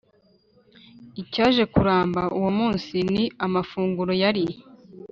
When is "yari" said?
4.21-4.45